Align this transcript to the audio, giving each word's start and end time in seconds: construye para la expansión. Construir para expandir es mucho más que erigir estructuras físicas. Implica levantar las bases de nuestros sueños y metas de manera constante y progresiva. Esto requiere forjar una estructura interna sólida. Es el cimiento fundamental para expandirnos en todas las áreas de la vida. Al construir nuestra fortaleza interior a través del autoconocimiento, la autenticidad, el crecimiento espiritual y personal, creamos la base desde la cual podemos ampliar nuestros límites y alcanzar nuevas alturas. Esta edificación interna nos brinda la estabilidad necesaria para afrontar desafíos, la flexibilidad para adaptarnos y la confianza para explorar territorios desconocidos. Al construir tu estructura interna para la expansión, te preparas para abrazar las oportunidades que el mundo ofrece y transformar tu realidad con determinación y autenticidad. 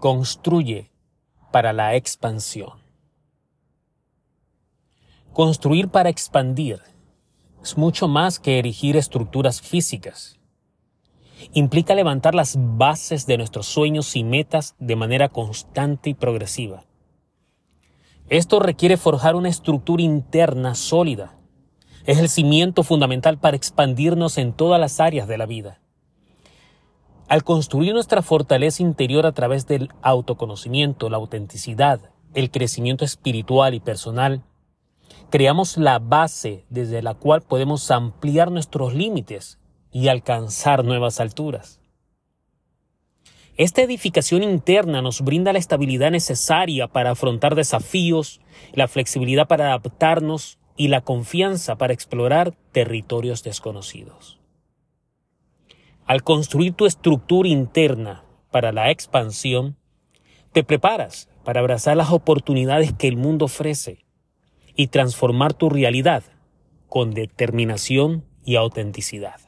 construye 0.00 0.90
para 1.52 1.74
la 1.74 1.94
expansión. 1.94 2.80
Construir 5.34 5.88
para 5.88 6.08
expandir 6.08 6.80
es 7.62 7.76
mucho 7.76 8.08
más 8.08 8.40
que 8.40 8.58
erigir 8.58 8.96
estructuras 8.96 9.60
físicas. 9.60 10.40
Implica 11.52 11.94
levantar 11.94 12.34
las 12.34 12.56
bases 12.58 13.26
de 13.26 13.36
nuestros 13.36 13.66
sueños 13.66 14.16
y 14.16 14.24
metas 14.24 14.74
de 14.78 14.96
manera 14.96 15.28
constante 15.28 16.08
y 16.08 16.14
progresiva. 16.14 16.84
Esto 18.30 18.58
requiere 18.58 18.96
forjar 18.96 19.36
una 19.36 19.50
estructura 19.50 20.02
interna 20.02 20.74
sólida. 20.74 21.36
Es 22.06 22.18
el 22.18 22.30
cimiento 22.30 22.84
fundamental 22.84 23.38
para 23.38 23.56
expandirnos 23.56 24.38
en 24.38 24.54
todas 24.54 24.80
las 24.80 24.98
áreas 24.98 25.28
de 25.28 25.36
la 25.36 25.44
vida. 25.44 25.79
Al 27.30 27.44
construir 27.44 27.92
nuestra 27.92 28.22
fortaleza 28.22 28.82
interior 28.82 29.24
a 29.24 29.30
través 29.30 29.68
del 29.68 29.90
autoconocimiento, 30.02 31.08
la 31.08 31.18
autenticidad, 31.18 32.00
el 32.34 32.50
crecimiento 32.50 33.04
espiritual 33.04 33.72
y 33.72 33.78
personal, 33.78 34.42
creamos 35.30 35.76
la 35.76 36.00
base 36.00 36.64
desde 36.70 37.02
la 37.02 37.14
cual 37.14 37.42
podemos 37.42 37.88
ampliar 37.92 38.50
nuestros 38.50 38.94
límites 38.94 39.60
y 39.92 40.08
alcanzar 40.08 40.84
nuevas 40.84 41.20
alturas. 41.20 41.78
Esta 43.56 43.82
edificación 43.82 44.42
interna 44.42 45.00
nos 45.00 45.20
brinda 45.20 45.52
la 45.52 45.60
estabilidad 45.60 46.10
necesaria 46.10 46.88
para 46.88 47.12
afrontar 47.12 47.54
desafíos, 47.54 48.40
la 48.72 48.88
flexibilidad 48.88 49.46
para 49.46 49.68
adaptarnos 49.68 50.58
y 50.76 50.88
la 50.88 51.02
confianza 51.02 51.76
para 51.76 51.92
explorar 51.92 52.56
territorios 52.72 53.44
desconocidos. 53.44 54.40
Al 56.10 56.24
construir 56.24 56.72
tu 56.72 56.86
estructura 56.86 57.48
interna 57.48 58.24
para 58.50 58.72
la 58.72 58.90
expansión, 58.90 59.76
te 60.50 60.64
preparas 60.64 61.28
para 61.44 61.60
abrazar 61.60 61.96
las 61.96 62.10
oportunidades 62.10 62.92
que 62.92 63.06
el 63.06 63.16
mundo 63.16 63.44
ofrece 63.44 64.04
y 64.74 64.88
transformar 64.88 65.54
tu 65.54 65.70
realidad 65.70 66.24
con 66.88 67.12
determinación 67.12 68.24
y 68.44 68.56
autenticidad. 68.56 69.40